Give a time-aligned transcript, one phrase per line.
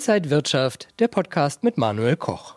[0.00, 2.54] Inside Wirtschaft, der Podcast mit Manuel Koch.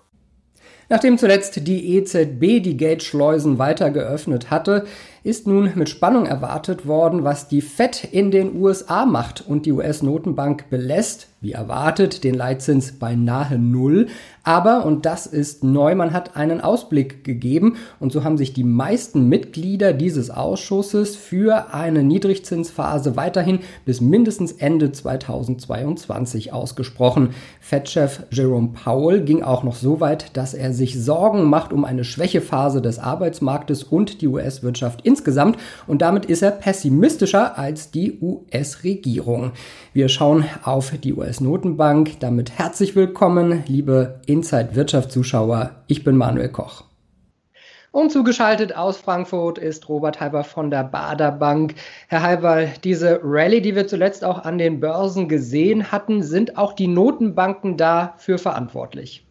[0.88, 4.86] Nachdem zuletzt die EZB die Geldschleusen weiter geöffnet hatte,
[5.23, 9.73] ist nun mit Spannung erwartet worden, was die Fed in den USA macht und die
[9.73, 14.07] US-Notenbank belässt, wie erwartet, den Leitzins beinahe null.
[14.44, 18.64] Aber, und das ist neu, man hat einen Ausblick gegeben und so haben sich die
[18.64, 27.30] meisten Mitglieder dieses Ausschusses für eine Niedrigzinsphase weiterhin bis mindestens Ende 2022 ausgesprochen.
[27.59, 32.03] Fed-Chef Jerome Powell ging auch noch so weit, dass er sich Sorgen macht um eine
[32.05, 39.52] Schwächephase des Arbeitsmarktes und die US-Wirtschaft insgesamt und damit ist er pessimistischer als die US-Regierung.
[39.94, 42.20] Wir schauen auf die US-Notenbank.
[42.20, 45.84] Damit herzlich willkommen, liebe Inside Wirtschaftszuschauer.
[45.88, 46.84] Ich bin Manuel Koch.
[47.92, 51.73] Und zugeschaltet aus Frankfurt ist Robert Halber von der Bader Bank.
[52.08, 56.73] Herr Halber, diese Rallye, die wir zuletzt auch an den Börsen gesehen hatten, sind auch
[56.73, 59.25] die Notenbanken dafür verantwortlich?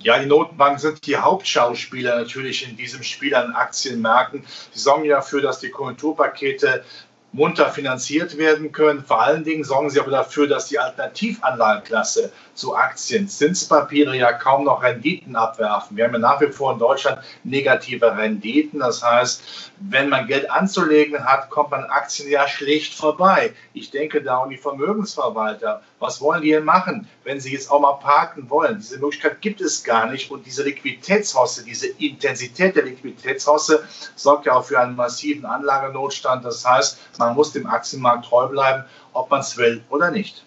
[0.00, 4.44] Ja, die Notenbanken sind die Hauptschauspieler natürlich in diesem Spiel an Aktienmärkten.
[4.72, 6.84] Sie sorgen ja dafür, dass die Konjunkturpakete
[7.32, 9.04] munter finanziert werden können.
[9.04, 14.64] Vor allen Dingen sorgen sie aber dafür, dass die Alternativanlagenklasse zu Aktien, Zinspapiere ja kaum
[14.64, 15.96] noch Renditen abwerfen.
[15.96, 18.80] Wir haben ja nach wie vor in Deutschland negative Renditen.
[18.80, 23.54] Das heißt, wenn man Geld anzulegen hat, kommt man Aktien ja schlicht vorbei.
[23.74, 25.82] Ich denke da um die Vermögensverwalter.
[26.00, 28.78] Was wollen die denn machen, wenn sie jetzt auch mal parken wollen?
[28.78, 30.30] Diese Möglichkeit gibt es gar nicht.
[30.30, 33.84] Und diese Liquiditätshosse, diese Intensität der Liquiditätshosse
[34.16, 36.44] sorgt ja auch für einen massiven Anlagenotstand.
[36.44, 40.44] Das heißt, man muss dem Aktienmarkt treu bleiben, ob man es will oder nicht.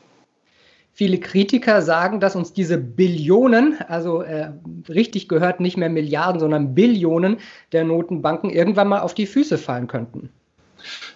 [0.93, 4.51] Viele Kritiker sagen, dass uns diese Billionen, also äh,
[4.89, 7.37] richtig gehört nicht mehr Milliarden, sondern Billionen
[7.71, 10.29] der Notenbanken irgendwann mal auf die Füße fallen könnten.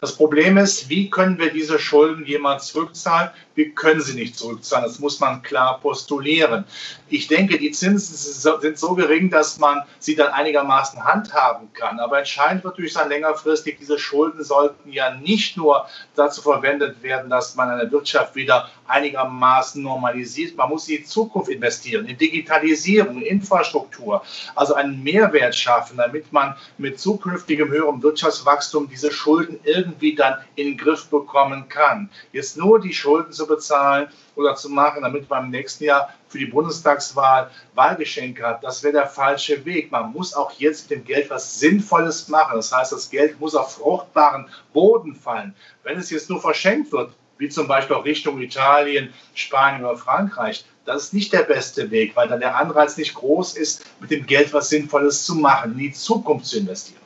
[0.02, 3.32] Das Problem ist, wie können wir diese Schulden jemals zurückzahlen?
[3.56, 4.86] Wir können sie nicht zurückzahlen.
[4.86, 6.66] Das muss man klar postulieren.
[7.10, 11.99] Ich denke, die Zinsen sind so gering, dass man sie dann einigermaßen handhaben kann.
[11.99, 17.30] Aber entscheidend wird natürlich sein, längerfristig, diese Schulden sollten ja nicht nur dazu verwendet werden,
[17.30, 20.56] dass man eine Wirtschaft wieder einigermaßen normalisiert.
[20.56, 24.23] Man muss in die Zukunft investieren, in Digitalisierung, in Infrastruktur,
[24.56, 30.68] also einen Mehrwert schaffen, damit man mit zukünftigem höherem Wirtschaftswachstum diese Schulden irgendwie dann in
[30.68, 32.10] den Griff bekommen kann.
[32.32, 36.40] Jetzt nur die Schulden zu bezahlen oder zu machen, damit man im nächsten Jahr für
[36.40, 39.92] die Bundestagswahl Wahlgeschenke hat, das wäre der falsche Weg.
[39.92, 42.58] Man muss auch jetzt mit dem Geld was Sinnvolles machen.
[42.58, 45.56] Das heißt, das Geld muss auf fruchtbaren Boden fallen.
[45.84, 50.66] Wenn es jetzt nur verschenkt wird, wie zum Beispiel auch Richtung Italien, Spanien oder Frankreich,
[50.86, 54.26] das ist nicht der beste Weg, weil dann der Anreiz nicht groß ist, mit dem
[54.26, 57.02] Geld was Sinnvolles zu machen, in die Zukunft zu investieren.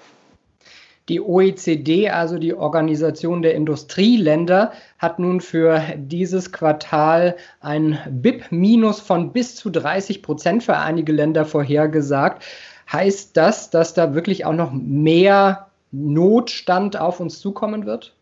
[1.07, 9.33] Die OECD, also die Organisation der Industrieländer, hat nun für dieses Quartal ein BIP-Minus von
[9.33, 12.43] bis zu 30 Prozent für einige Länder vorhergesagt.
[12.91, 18.13] Heißt das, dass da wirklich auch noch mehr Notstand auf uns zukommen wird?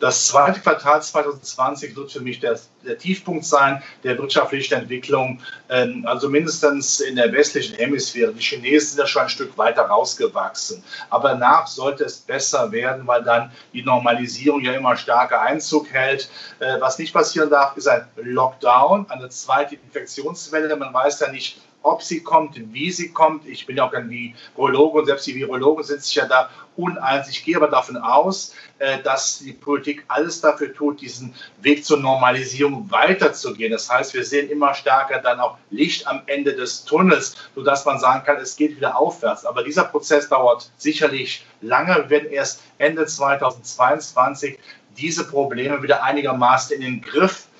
[0.00, 6.04] Das zweite Quartal 2020 wird für mich der, der Tiefpunkt sein der wirtschaftlichen Entwicklung, ähm,
[6.06, 8.32] also mindestens in der westlichen Hemisphäre.
[8.32, 10.82] Die Chinesen sind ja schon ein Stück weiter rausgewachsen.
[11.10, 16.28] Aber danach sollte es besser werden, weil dann die Normalisierung ja immer stärker Einzug hält.
[16.60, 20.74] Äh, was nicht passieren darf, ist ein Lockdown, eine zweite Infektionswelle.
[20.76, 23.46] Man weiß ja nicht, ob sie kommt, wie sie kommt.
[23.46, 27.28] Ich bin ja auch kein Virologe und selbst die Virologen sind sich ja da uneins.
[27.28, 31.98] Ich gehe aber davon aus, äh, dass die Politik alles dafür tut, diesen Weg zur
[31.98, 33.70] Normalisierung weiterzugehen.
[33.70, 38.00] Das heißt, wir sehen immer stärker dann auch Licht am Ende des Tunnels, sodass man
[38.00, 39.46] sagen kann, es geht wieder aufwärts.
[39.46, 44.58] Aber dieser Prozess dauert sicherlich lange, wenn erst Ende 2022
[44.98, 47.55] diese Probleme wieder einigermaßen in den Griff äh,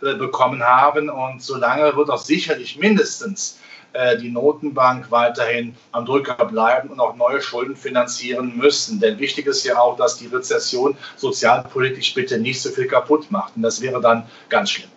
[0.00, 1.10] bekommen haben.
[1.10, 3.58] Und solange wird auch sicherlich mindestens
[3.94, 9.00] äh, die Notenbank weiterhin am Drücker bleiben und auch neue Schulden finanzieren müssen.
[9.00, 13.56] Denn wichtig ist ja auch, dass die Rezession sozialpolitisch bitte nicht so viel kaputt macht.
[13.56, 14.90] Und das wäre dann ganz schlimm.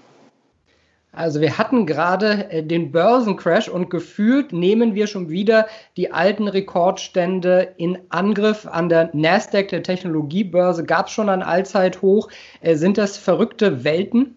[1.13, 6.47] Also wir hatten gerade äh, den Börsencrash und gefühlt nehmen wir schon wieder die alten
[6.47, 8.65] Rekordstände in Angriff.
[8.65, 12.29] An der Nasdaq, der Technologiebörse, gab es schon ein Allzeithoch.
[12.61, 14.35] Äh, sind das verrückte Welten?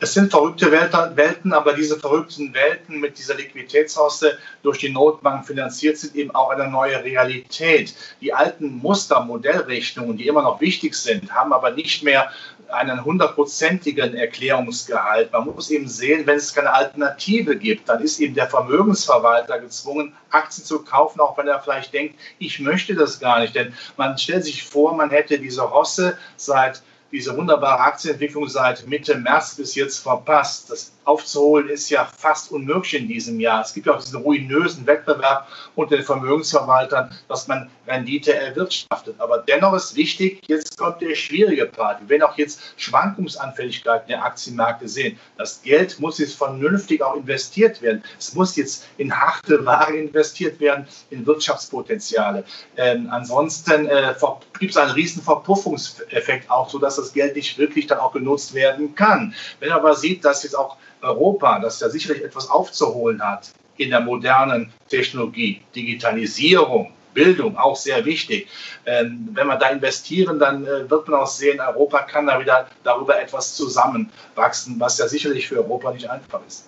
[0.00, 5.96] Es sind verrückte Welten, aber diese verrückten Welten mit dieser Liquiditätshoste durch die Notbank finanziert
[5.96, 7.94] sind eben auch eine neue Realität.
[8.20, 12.30] Die alten Muster, Modellrechnungen, die immer noch wichtig sind, haben aber nicht mehr
[12.68, 15.32] einen hundertprozentigen Erklärungsgehalt.
[15.32, 20.14] Man muss eben sehen, wenn es keine Alternative gibt, dann ist eben der Vermögensverwalter gezwungen,
[20.30, 23.54] Aktien zu kaufen, auch wenn er vielleicht denkt, ich möchte das gar nicht.
[23.54, 26.82] Denn man stellt sich vor, man hätte diese Hosse seit
[27.14, 30.70] diese wunderbare Aktienentwicklung seit Mitte März bis jetzt verpasst.
[30.70, 33.62] Das aufzuholen ist ja fast unmöglich in diesem Jahr.
[33.62, 39.16] Es gibt ja auch diesen ruinösen Wettbewerb unter den Vermögensverwaltern, dass man Rendite erwirtschaftet.
[39.18, 42.00] Aber dennoch ist wichtig, jetzt kommt der schwierige Part.
[42.00, 45.18] Wir werden auch jetzt Schwankungsanfälligkeiten der Aktienmärkte sehen.
[45.36, 48.02] Das Geld muss jetzt vernünftig auch investiert werden.
[48.18, 52.44] Es muss jetzt in harte Ware investiert werden, in Wirtschaftspotenziale.
[52.76, 54.14] Ähm, ansonsten äh,
[54.58, 58.94] gibt es einen riesen Verpuffungseffekt auch, sodass das Geld nicht wirklich dann auch genutzt werden
[58.94, 59.34] kann.
[59.60, 63.90] Wenn man aber sieht, dass jetzt auch Europa, das ja sicherlich etwas aufzuholen hat in
[63.90, 68.48] der modernen Technologie, Digitalisierung, Bildung auch sehr wichtig.
[68.86, 72.66] Ähm, wenn wir da investieren, dann äh, wird man auch sehen, Europa kann da wieder
[72.82, 76.66] darüber etwas zusammenwachsen, was ja sicherlich für Europa nicht einfach ist.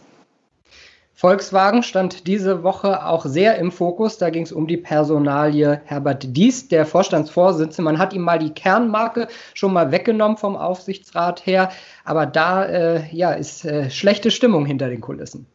[1.19, 4.19] Volkswagen stand diese Woche auch sehr im Fokus.
[4.19, 7.81] Da ging es um die Personalie Herbert Dies, der Vorstandsvorsitzende.
[7.81, 11.73] Man hat ihm mal die Kernmarke schon mal weggenommen vom Aufsichtsrat her.
[12.05, 15.47] Aber da äh, ja, ist äh, schlechte Stimmung hinter den Kulissen.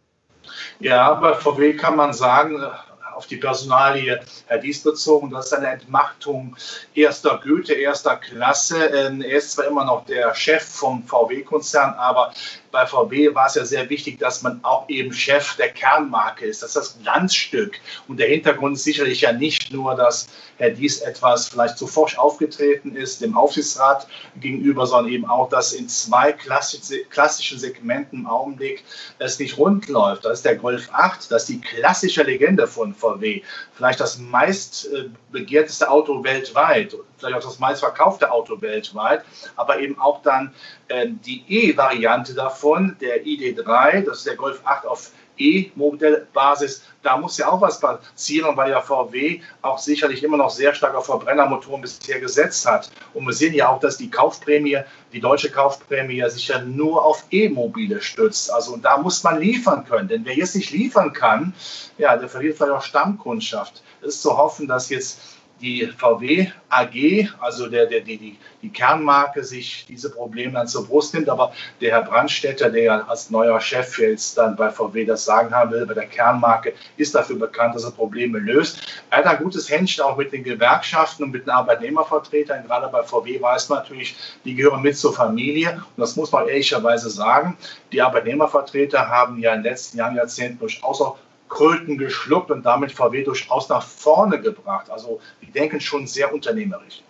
[0.80, 2.68] Ja, bei VW kann man sagen, äh,
[3.16, 5.30] auf die Personalie Herr Dies bezogen.
[5.30, 6.56] Das ist eine Entmachtung
[6.96, 8.84] erster Güte, erster Klasse.
[8.86, 12.34] Ähm, er ist zwar immer noch der Chef vom VW-Konzern, aber
[12.72, 16.64] bei VW war es ja sehr wichtig, dass man auch eben Chef der Kernmarke ist.
[16.64, 17.80] Das ist das Glanzstück.
[18.08, 20.28] Und der Hintergrund ist sicherlich ja nicht nur, dass
[20.58, 24.08] Herr Dies etwas vielleicht zu forsch aufgetreten ist, dem Aufsichtsrat
[24.40, 28.84] gegenüber, sondern eben auch, dass in zwei klassischen Segmenten im Augenblick
[29.20, 30.26] es nicht rund läuft.
[30.26, 33.42] Das ist der Golf 8, das ist die klassische Legende von VW.
[33.74, 39.24] Vielleicht das meist äh, begehrteste Auto weltweit, vielleicht auch das meistverkaufte Auto weltweit,
[39.56, 40.54] aber eben auch dann
[40.90, 47.38] äh, die E-Variante davon, der ID3, das ist der Golf 8 auf E-Modellbasis, da muss
[47.38, 51.82] ja auch was passieren, weil ja VW auch sicherlich immer noch sehr stark auf Verbrennermotoren
[51.82, 52.92] bisher gesetzt hat.
[53.14, 54.80] Und wir sehen ja auch, dass die Kaufprämie,
[55.12, 58.54] die deutsche Kaufprämie sich ja nur auf E-Mobile stützt.
[58.54, 60.08] Also da muss man liefern können.
[60.08, 61.54] Denn wer jetzt nicht liefern kann,
[61.98, 63.82] ja, der verliert vielleicht auch Stammkundschaft.
[64.02, 65.20] Es ist zu hoffen, dass jetzt
[65.62, 70.88] die VW AG, also der, der, die, die, die Kernmarke, sich diese Probleme dann zur
[70.88, 71.30] Brust nimmt.
[71.30, 75.54] Aber der Herr Brandstätter, der ja als neuer Chef jetzt dann bei VW das Sagen
[75.54, 78.82] haben will, bei der Kernmarke, ist dafür bekannt, dass er Probleme löst.
[79.10, 82.66] Er hat ein gutes Händchen auch mit den Gewerkschaften und mit den Arbeitnehmervertretern.
[82.66, 84.16] Gerade bei VW weiß man natürlich,
[84.46, 85.74] die gehören mit zur Familie.
[85.96, 87.58] Und das muss man ehrlicherweise sagen.
[87.92, 91.18] Die Arbeitnehmervertreter haben ja in den letzten Jahren, Jahrzehnten durchaus auch
[91.52, 94.90] Kröten geschluckt und damit VW durchaus nach vorne gebracht.
[94.90, 97.04] Also die denken schon sehr unternehmerisch.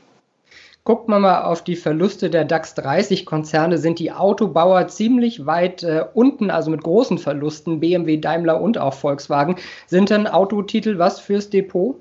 [0.84, 5.84] Guckt man mal auf die Verluste der DAX 30 Konzerne, sind die Autobauer ziemlich weit
[5.84, 7.80] äh, unten, also mit großen Verlusten.
[7.80, 9.58] BMW, Daimler und auch Volkswagen.
[9.86, 11.98] Sind denn Autotitel was fürs Depot?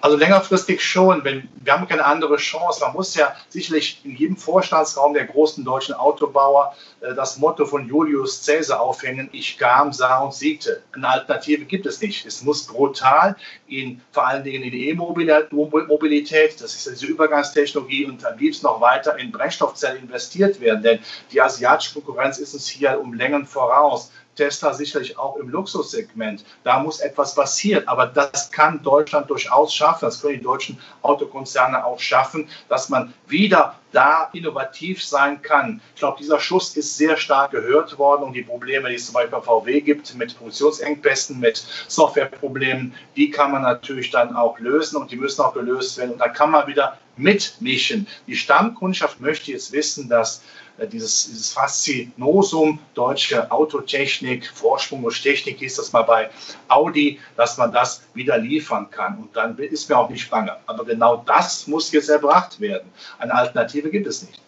[0.00, 2.80] Also längerfristig schon, wenn wir haben keine andere Chance.
[2.80, 7.86] Man muss ja sicherlich in jedem Vorstandsraum der großen deutschen Autobauer äh, das Motto von
[7.86, 10.82] Julius Caesar aufhängen, ich kam, sah und siegte.
[10.92, 12.24] Eine Alternative gibt es nicht.
[12.24, 13.36] Es muss brutal
[13.68, 18.80] in vor allen Dingen in die E-Mobilität, das ist diese Übergangstechnologie und gibt es noch
[18.80, 20.98] weiter in Brennstoffzellen investiert werden, denn
[21.30, 24.10] die asiatische Konkurrenz ist uns hier um Längen voraus.
[24.40, 26.46] Tesla sicherlich auch im Luxussegment.
[26.64, 27.86] Da muss etwas passieren.
[27.86, 30.06] Aber das kann Deutschland durchaus schaffen.
[30.06, 35.82] Das können die deutschen Autokonzerne auch schaffen, dass man wieder da innovativ sein kann.
[35.94, 39.14] Ich glaube, dieser Schuss ist sehr stark gehört worden und die Probleme, die es zum
[39.14, 44.96] Beispiel bei VW gibt, mit Produktionsengpässen, mit Softwareproblemen, die kann man natürlich dann auch lösen
[44.96, 46.12] und die müssen auch gelöst werden.
[46.12, 48.06] Und da kann man wieder mitmischen.
[48.26, 50.42] Die Stammkundschaft möchte jetzt wissen, dass
[50.78, 56.30] äh, dieses, dieses Faszinosum deutsche Autotechnik, Vorsprung durch Technik hieß das mal bei
[56.68, 59.18] Audi, dass man das wieder liefern kann.
[59.18, 60.56] Und dann ist mir auch nicht bange.
[60.66, 62.90] Aber genau das muss jetzt erbracht werden.
[63.18, 64.40] Eine Alternative gibt es nicht.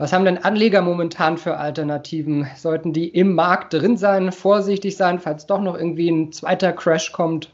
[0.00, 2.46] Was haben denn Anleger momentan für Alternativen?
[2.56, 7.12] Sollten die im Markt drin sein, vorsichtig sein, falls doch noch irgendwie ein zweiter Crash
[7.12, 7.50] kommt?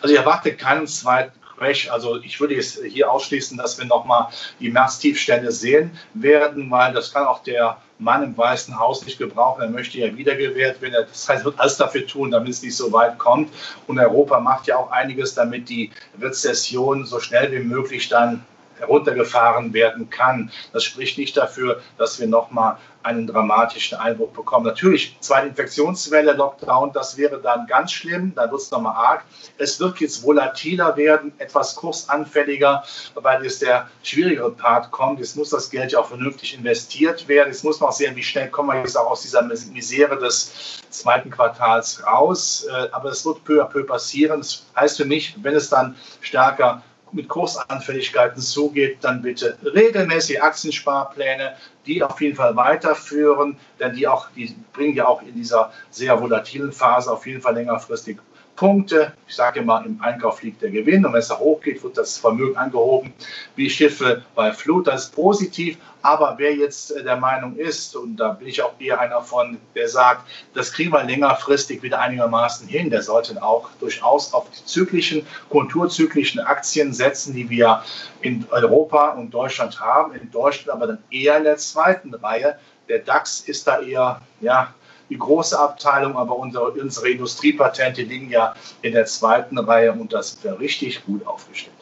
[0.00, 1.90] Also ich erwarte keinen zweiten Crash.
[1.90, 7.12] Also ich würde jetzt hier ausschließen, dass wir nochmal die Märztiefstände sehen werden, weil das
[7.12, 9.60] kann auch der Mann im Weißen Haus nicht gebrauchen.
[9.60, 11.06] Er möchte ja wiedergewählt werden.
[11.08, 13.52] Das heißt, er wird alles dafür tun, damit es nicht so weit kommt.
[13.86, 15.90] Und Europa macht ja auch einiges, damit die
[16.20, 18.44] Rezession so schnell wie möglich dann
[18.80, 20.50] heruntergefahren werden kann.
[20.72, 24.66] Das spricht nicht dafür, dass wir nochmal einen dramatischen Einbruch bekommen.
[24.66, 29.24] Natürlich, zweite Infektionswelle, Lockdown, das wäre dann ganz schlimm, da wird es nochmal arg.
[29.58, 32.84] Es wird jetzt volatiler werden, etwas kursanfälliger,
[33.14, 35.18] weil jetzt der schwierigere Part kommt.
[35.18, 37.48] Jetzt muss das Geld ja auch vernünftig investiert werden.
[37.48, 40.80] Jetzt muss man auch sehen, wie schnell kommen wir jetzt auch aus dieser Misere des
[40.90, 42.66] zweiten Quartals raus.
[42.70, 44.40] Äh, aber es wird peu à peu passieren.
[44.40, 51.56] Das heißt für mich, wenn es dann stärker mit Kursanfälligkeiten zugeht, dann bitte regelmäßig Aktiensparpläne,
[51.86, 56.20] die auf jeden Fall weiterführen, denn die, auch, die bringen ja auch in dieser sehr
[56.20, 58.18] volatilen Phase auf jeden Fall längerfristig
[58.60, 59.14] Punkte.
[59.26, 62.18] Ich sage immer, im Einkauf liegt der Gewinn und wenn es da hochgeht, wird das
[62.18, 63.14] Vermögen angehoben
[63.56, 64.86] wie Schiffe bei Flut.
[64.86, 65.78] Das ist positiv.
[66.02, 69.56] Aber wer jetzt äh, der Meinung ist, und da bin ich auch eher einer von,
[69.74, 74.66] der sagt, das kriegen wir längerfristig wieder einigermaßen hin, der sollte auch durchaus auf die
[74.66, 77.82] zyklischen, konturzyklischen Aktien setzen, die wir
[78.20, 80.12] in Europa und Deutschland haben.
[80.12, 82.58] In Deutschland aber dann eher in der zweiten Reihe.
[82.90, 84.74] Der DAX ist da eher, ja,
[85.10, 90.22] die große Abteilung, aber unsere, unsere Industriepatente liegen ja in der zweiten Reihe und da
[90.22, 91.74] sind wir richtig gut aufgestellt.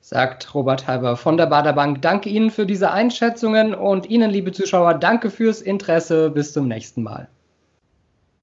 [0.00, 2.02] Sagt Robert Halber von der Baderbank.
[2.02, 6.30] Danke Ihnen für diese Einschätzungen und Ihnen, liebe Zuschauer, danke fürs Interesse.
[6.30, 7.28] Bis zum nächsten Mal.